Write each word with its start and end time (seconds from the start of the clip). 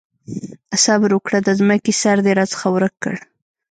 صبره 0.83 1.13
وکړه! 1.15 1.39
د 1.43 1.49
ځمکې 1.59 1.91
سر 2.01 2.17
دې 2.25 2.31
راڅخه 2.39 2.67
ورک 2.75 2.93
کړ. 3.03 3.15